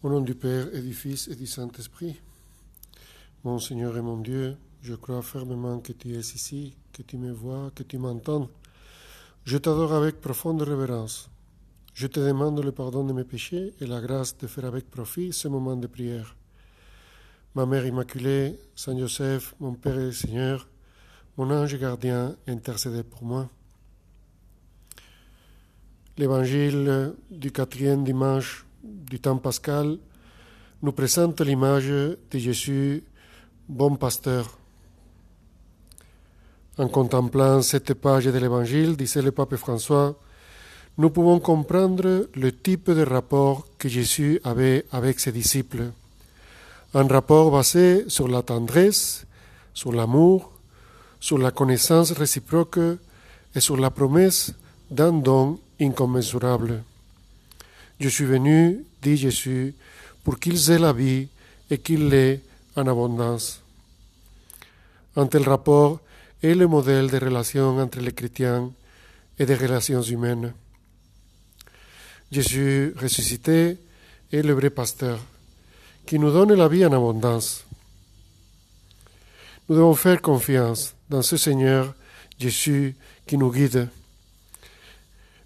[0.00, 2.20] Au nom du Père et du Fils et du Saint-Esprit.
[3.42, 7.32] Mon Seigneur et mon Dieu, je crois fermement que tu es ici, que tu me
[7.32, 8.48] vois, que tu m'entends.
[9.44, 11.28] Je t'adore avec profonde révérence.
[11.94, 15.32] Je te demande le pardon de mes péchés et la grâce de faire avec profit
[15.32, 16.36] ce moment de prière.
[17.56, 20.68] Ma Mère Immaculée, Saint Joseph, mon Père et Seigneur,
[21.36, 23.50] mon ange gardien, intercédez pour moi.
[26.16, 29.98] L'évangile du quatrième dimanche du temps pascal
[30.82, 33.02] nous présente l'image de Jésus,
[33.68, 34.58] bon pasteur.
[36.78, 40.16] En contemplant cette page de l'Évangile, disait le pape François,
[40.96, 45.90] nous pouvons comprendre le type de rapport que Jésus avait avec ses disciples.
[46.94, 49.26] Un rapport basé sur la tendresse,
[49.74, 50.52] sur l'amour,
[51.20, 52.80] sur la connaissance réciproque
[53.54, 54.52] et sur la promesse
[54.90, 56.82] d'un don incommensurable.
[58.00, 59.74] Je suis venu, dit Jésus,
[60.22, 61.28] pour qu'ils aient la vie
[61.70, 62.40] et qu'ils l'aient
[62.76, 63.60] en abondance.
[65.16, 66.00] Un tel rapport
[66.42, 68.70] est le modèle de relation entre les chrétiens
[69.38, 70.52] et des relations humaines.
[72.30, 73.78] Jésus ressuscité
[74.32, 75.18] est le vrai pasteur
[76.06, 77.64] qui nous donne la vie en abondance.
[79.68, 81.94] Nous devons faire confiance dans ce Seigneur
[82.38, 82.94] Jésus
[83.26, 83.88] qui nous guide.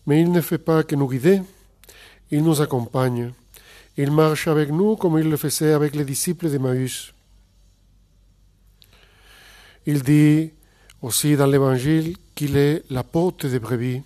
[0.06, 1.40] Mais il ne fait pas que nous guider,
[2.32, 3.32] il nous accompagne.
[3.96, 7.12] Il marche avec nous comme il le faisait avec les disciples d'Emmaüs.
[9.84, 10.50] Il dit
[11.02, 14.02] aussi dans l'Évangile qu'il est la porte des brebis.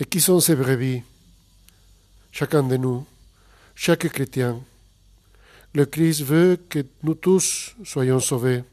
[0.00, 1.02] Et qui sont ces brebis
[2.32, 3.04] Chacun de nous,
[3.74, 4.58] chaque chrétien.
[5.74, 8.64] Le Christ veut que nous tous soyons sauvés.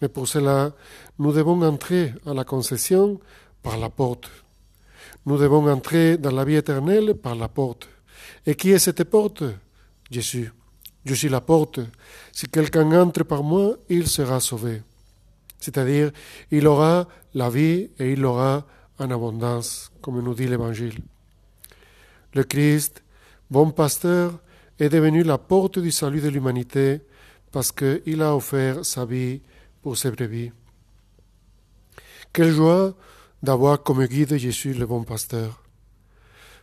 [0.00, 0.72] Mais pour cela,
[1.18, 3.20] nous devons entrer à la concession
[3.62, 4.30] par la porte.
[5.26, 7.88] Nous devons entrer dans la vie éternelle par la porte.
[8.46, 9.44] Et qui est cette porte?
[10.10, 10.52] Jésus.
[11.04, 11.80] Je suis la porte.
[12.32, 14.82] Si quelqu'un entre par moi, il sera sauvé.
[15.58, 16.10] C'est-à-dire,
[16.50, 18.66] il aura la vie et il l'aura
[18.98, 21.00] en abondance, comme nous dit l'Évangile.
[22.34, 23.02] Le Christ,
[23.50, 24.40] bon pasteur,
[24.78, 27.00] est devenu la porte du salut de l'humanité
[27.52, 29.40] parce qu'il a offert sa vie
[29.82, 30.50] pour ses brebis.
[32.32, 32.94] Quelle joie
[33.42, 35.62] d'avoir comme guide Jésus le bon pasteur.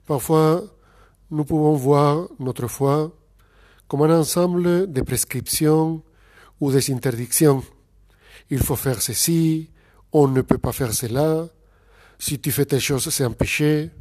[0.05, 0.63] Parfois,
[1.29, 3.11] nous pouvons voir notre foi
[3.87, 6.01] comme un ensemble de prescriptions
[6.59, 7.63] ou des interdictions.
[8.49, 9.69] Il faut faire ceci,
[10.11, 11.47] on ne peut pas faire cela,
[12.17, 13.91] si tu fais telle chose, c'est un péché.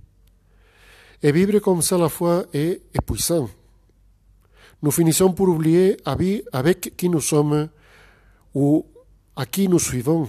[1.22, 3.49] Et vivre comme ça la foi est épuisant.
[4.83, 7.69] Nous finissons pour oublier avec qui nous sommes
[8.55, 8.87] ou
[9.37, 10.28] à qui nous suivons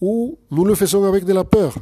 [0.00, 1.74] ou nous le faisons avec de la peur.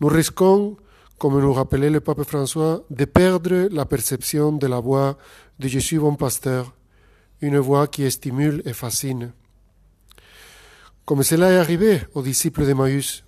[0.00, 0.76] Nous risquons,
[1.18, 5.16] comme nous rappelait le pape François, de perdre la perception de la voix
[5.58, 6.74] de Jésus bon pasteur,
[7.40, 9.32] une voix qui stimule et fascine.
[11.04, 13.24] Comme cela est arrivé aux disciples d'Emmaüs,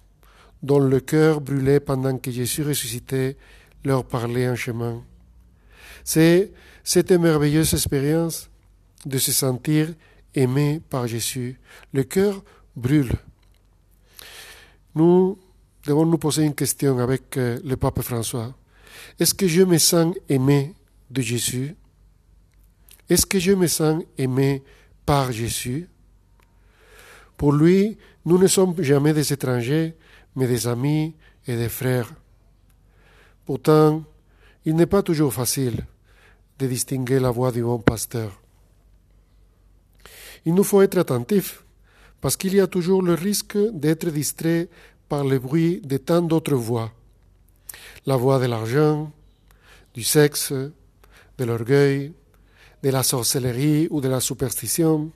[0.63, 3.37] dont le cœur brûlait pendant que Jésus ressuscité
[3.85, 5.03] leur parlait en chemin.
[6.03, 6.53] C'est
[6.83, 8.51] cette merveilleuse expérience
[9.05, 9.93] de se sentir
[10.35, 11.61] aimé par Jésus.
[11.93, 12.43] Le cœur
[12.75, 13.13] brûle
[14.97, 15.39] nous
[15.85, 18.55] devons nous poser une question avec euh, le pape François.
[19.21, 20.75] Est-ce que je me sens aimé
[21.11, 21.77] de Jésus?
[23.09, 24.63] Est-ce que je me sens aimé
[25.05, 25.89] par Jésus?
[27.37, 29.95] Pour lui, nous ne sommes jamais des étrangers,
[30.35, 31.15] mais des amis
[31.47, 32.11] et des frères.
[33.45, 34.03] Pourtant,
[34.65, 35.85] il n'est pas toujours facile
[36.59, 38.41] de distinguer la voix du bon pasteur.
[40.47, 41.66] Il nous faut être attentifs
[42.21, 44.69] parce qu'il y a toujours le risque d'être distrait
[45.09, 46.93] par le bruit de tant d'autres voix.
[48.07, 49.13] La voix de l'argent,
[49.95, 52.13] du sexe, de l'orgueil,
[52.83, 55.11] de la sorcellerie ou de la superstition.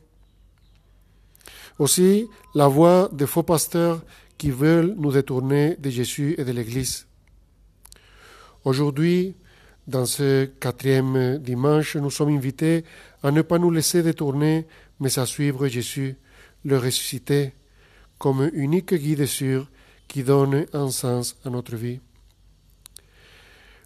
[1.79, 4.03] Aussi la voix des faux pasteurs
[4.37, 7.07] qui veulent nous détourner de Jésus et de l'Église.
[8.65, 9.35] Aujourd'hui,
[9.87, 12.85] dans ce quatrième dimanche, nous sommes invités
[13.23, 14.67] à ne pas nous laisser détourner,
[14.99, 16.17] mais à suivre Jésus
[16.65, 17.53] le ressuscité,
[18.19, 19.69] comme unique guide sûr
[20.07, 22.01] qui donne un sens à notre vie.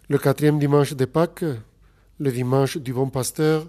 [0.09, 1.45] Le quatrième dimanche de Pâques,
[2.19, 3.67] le dimanche du bon pasteur,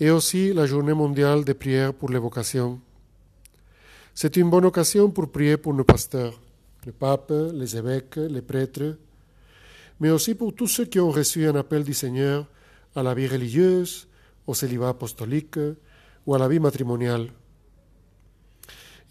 [0.00, 2.80] est aussi la journée mondiale de prière pour les vocations.
[4.14, 6.40] C'est une bonne occasion pour prier pour nos pasteurs,
[6.86, 8.96] le pape, les évêques, les prêtres,
[10.00, 12.46] mais aussi pour tous ceux qui ont reçu un appel du Seigneur
[12.94, 14.08] à la vie religieuse,
[14.46, 15.58] au célibat apostolique
[16.26, 17.28] ou à la vie matrimoniale.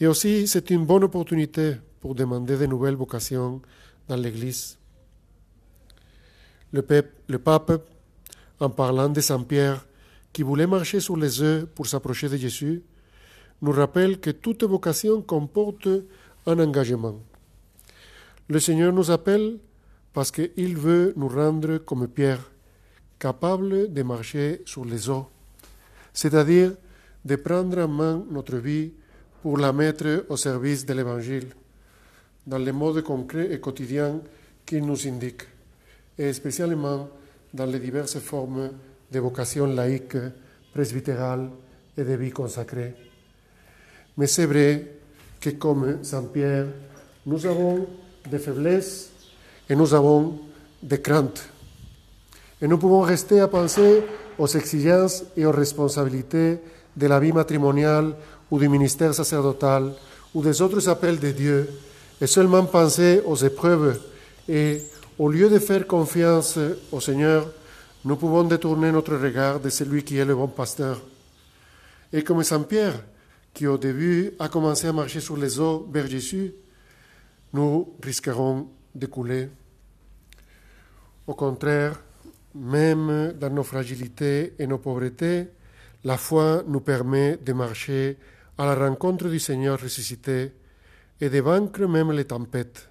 [0.04, 3.62] Et aussi, c'est une bonne opportunité pour demander de nouvelles vocations
[4.10, 4.78] dans l'Église.
[6.74, 7.72] Le, pape,
[8.60, 9.88] en parlant de Saint Pierre,
[10.34, 12.84] qui voulait marcher sur les œufs pour s'approcher de Jésus,
[13.62, 15.88] nous rappelle que toute vocation comporte
[16.48, 17.22] un engagement.
[18.50, 19.58] Le Seigneur nous appelle
[20.12, 22.52] parce qu'il veut nous rendre comme Pierre,
[23.18, 25.28] capables de marcher sur les eaux,
[26.12, 26.74] c'est-à-dire
[27.24, 28.92] de prendre en main notre vie
[29.44, 31.50] pour la mettre au service de l'Évangile,
[32.48, 34.22] dans les modes concrets et quotidiens
[34.66, 35.42] qu'il nous indique,
[36.18, 37.10] et spécialement
[37.54, 38.72] dans les diverses formes
[39.12, 40.16] de vocation laïque,
[40.74, 41.50] presbytérale
[41.98, 42.96] et de vie consacrée.
[44.16, 44.88] Mais c'est vrai
[45.42, 46.68] que comme Saint Pierre,
[47.26, 47.86] nous avons
[48.32, 49.12] des faiblesses
[49.70, 50.40] et nous avons
[50.82, 51.50] des craintes.
[52.62, 54.04] Et nous pouvons rester à penser
[54.40, 56.60] aux exigences et aux responsabilités
[56.96, 58.16] de la vie matrimoniale
[58.54, 59.96] ou du ministère sacerdotal
[60.32, 61.68] ou des autres appels de Dieu
[62.22, 64.00] et seulement penser aux épreuves
[64.48, 64.80] et
[65.18, 66.60] au lieu de faire confiance
[66.92, 67.50] au Seigneur,
[68.06, 71.02] nous pouvons détourner notre regard de celui qui est le bon pasteur.
[72.12, 73.04] Et comme Saint Pierre,
[73.56, 76.54] qui au début a commencé à marcher sur les eaux vers Jésus,
[77.54, 79.50] nous risquerons de couler.
[81.26, 82.00] Au contraire,
[82.54, 85.48] même dans nos fragilités et nos pauvretés,
[86.04, 88.20] la foi nous permet de marcher
[88.58, 90.54] à la rencontre du Seigneur ressuscité
[91.20, 92.90] et de vaincre même les tempêtes.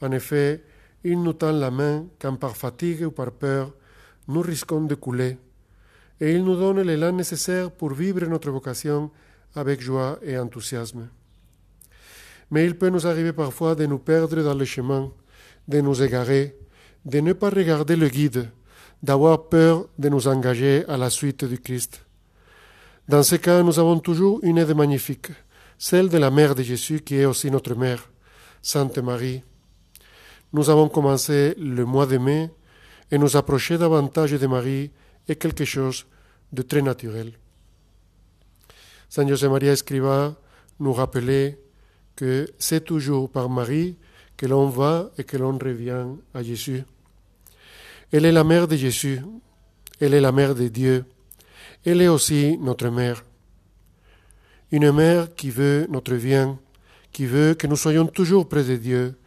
[0.00, 0.64] En effet,
[1.04, 3.72] il nous tend la main quand par fatigue ou par peur,
[4.28, 5.36] nous risquons de couler,
[6.20, 9.10] et il nous donne l'élan nécessaire pour vivre notre vocation
[9.54, 11.08] avec joie et enthousiasme.
[12.50, 15.10] Mais il peut nous arriver parfois de nous perdre dans le chemin,
[15.66, 16.56] de nous égarer,
[17.04, 18.50] de ne pas regarder le guide,
[19.02, 22.04] d'avoir peur de nous engager à la suite du Christ.
[23.10, 25.32] Dans ce cas, nous avons toujours une aide magnifique,
[25.76, 28.08] celle de la Mère de Jésus qui est aussi notre Mère,
[28.62, 29.42] Sainte Marie.
[30.52, 32.50] Nous avons commencé le mois de mai
[33.10, 34.92] et nous approcher davantage de Marie
[35.26, 36.06] est quelque chose
[36.52, 37.32] de très naturel.
[39.08, 40.36] Saint José Maria Escriva
[40.78, 41.58] nous rappelait
[42.14, 43.96] que c'est toujours par Marie
[44.36, 46.84] que l'on va et que l'on revient à Jésus.
[48.12, 49.20] Elle est la mère de Jésus,
[49.98, 51.04] elle est la mère de Dieu,
[51.84, 53.24] elle est aussi notre mère.
[54.72, 56.58] Une mère qui veut notre bien,
[57.12, 59.18] qui veut que nous soyons toujours près de Dieu,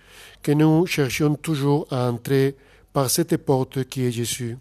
[0.41, 2.55] que nous cherchions toujours à entrer
[2.91, 4.57] par cette porte qui est Jésus.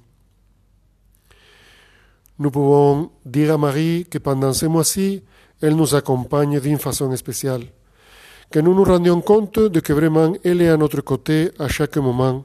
[2.38, 5.23] Nous pouvons dire à Marie que pendant ces mois-ci,
[5.61, 7.62] elle nous accompagne d'une façon spéciale,
[8.50, 11.96] que nous nous rendions compte de que vraiment elle est à notre côté à chaque
[11.99, 12.44] moment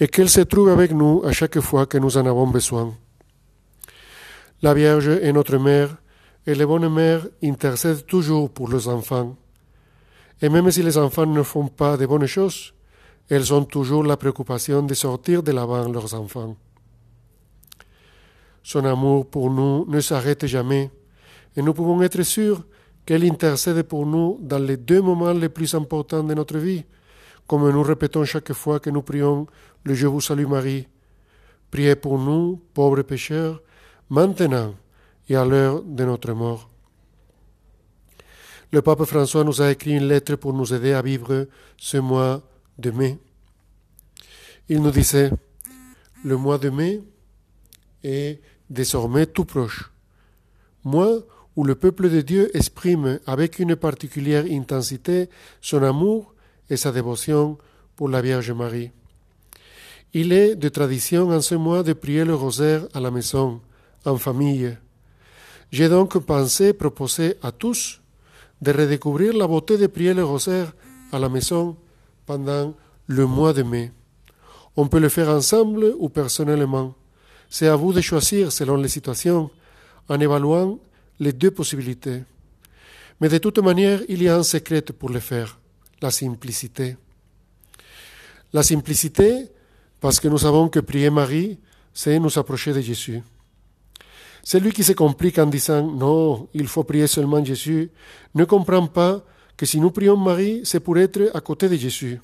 [0.00, 2.92] et qu'elle se trouve avec nous à chaque fois que nous en avons besoin.
[4.62, 5.96] La Vierge est notre mère
[6.46, 9.36] et les bonnes mères intercèdent toujours pour les enfants.
[10.40, 12.72] Et même si les enfants ne font pas de bonnes choses,
[13.28, 16.56] elles ont toujours la préoccupation de sortir de l'avant leurs enfants.
[18.62, 20.92] Son amour pour nous ne s'arrête jamais,
[21.56, 22.62] et nous pouvons être sûrs
[23.04, 26.84] qu'elle intercède pour nous dans les deux moments les plus importants de notre vie,
[27.48, 29.48] comme nous répétons chaque fois que nous prions
[29.82, 30.86] le Je vous salue Marie.
[31.72, 33.60] Priez pour nous, pauvres pécheurs,
[34.12, 34.74] maintenant
[35.26, 36.68] et à l'heure de notre mort.
[38.70, 41.48] Le pape François nous a écrit une lettre pour nous aider à vivre
[41.78, 42.42] ce mois
[42.78, 43.18] de mai.
[44.68, 45.30] Il nous disait,
[46.24, 47.00] le mois de mai
[48.04, 49.90] est désormais tout proche.
[50.84, 51.20] Mois
[51.56, 55.30] où le peuple de Dieu exprime avec une particulière intensité
[55.62, 56.34] son amour
[56.68, 57.56] et sa dévotion
[57.96, 58.90] pour la Vierge Marie.
[60.12, 63.62] Il est de tradition en ce mois de prier le rosaire à la maison,
[64.04, 64.76] en famille.
[65.70, 68.00] J'ai donc pensé proposer à tous
[68.60, 70.72] de redécouvrir la beauté de prier le rosaire
[71.10, 71.76] à la maison
[72.26, 72.74] pendant
[73.06, 73.92] le mois de mai.
[74.76, 76.94] On peut le faire ensemble ou personnellement.
[77.50, 79.50] C'est à vous de choisir selon les situations,
[80.08, 80.78] en évaluant
[81.20, 82.22] les deux possibilités.
[83.20, 85.58] Mais de toute manière, il y a un secret pour le faire,
[86.00, 86.96] la simplicité.
[88.52, 89.48] La simplicité,
[90.00, 91.58] parce que nous savons que prier Marie,
[91.94, 93.22] c'est nous approcher de Jésus.
[94.42, 97.90] Celui qui se complique en disant non, il faut prier seulement Jésus,
[98.34, 99.22] ne comprend pas
[99.56, 102.20] que si nous prions Marie, c'est pour être à côté de Jésus.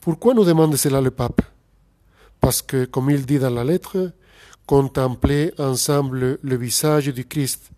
[0.00, 1.42] Pourquoi nous demande cela le pape?
[2.40, 4.12] Parce que, comme il dit dans la lettre,
[4.66, 7.70] contempler ensemble le visage du Christ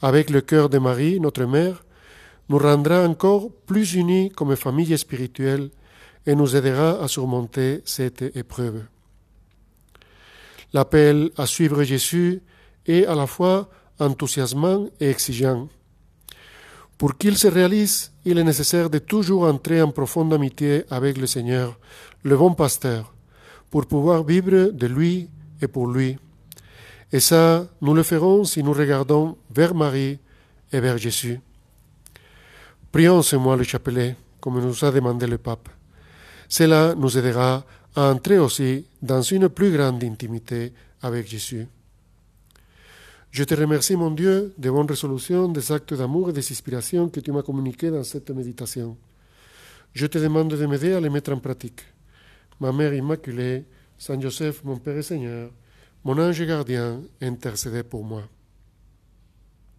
[0.00, 1.84] avec le cœur de Marie, notre mère,
[2.48, 5.70] nous rendra encore plus unis comme famille spirituelle
[6.26, 8.84] et nous aidera à surmonter cette épreuve.
[10.72, 12.42] L'appel à suivre Jésus
[12.86, 15.68] est à la fois enthousiasmant et exigeant.
[16.96, 21.26] Pour qu'il se réalise, il est nécessaire de toujours entrer en profonde amitié avec le
[21.26, 21.78] Seigneur,
[22.24, 23.14] le bon pasteur,
[23.70, 25.28] pour pouvoir vivre de lui
[25.62, 26.18] et pour lui.
[27.12, 30.18] Et ça, nous le ferons si nous regardons vers Marie
[30.72, 31.40] et vers Jésus.
[32.92, 35.68] Prions ce mois le chapelet, comme nous a demandé le pape.
[36.48, 37.64] Cela nous aidera
[37.98, 41.66] à entrer aussi dans une plus grande intimité avec Jésus.
[43.32, 47.18] Je te remercie, mon Dieu, des bonnes résolutions, des actes d'amour et des inspirations que
[47.18, 48.96] tu m'as communiquées dans cette méditation.
[49.94, 51.82] Je te demande de m'aider à les mettre en pratique.
[52.60, 53.64] Ma Mère Immaculée,
[53.98, 55.50] Saint Joseph, mon Père et Seigneur,
[56.04, 58.22] mon ange gardien, intercédez pour moi.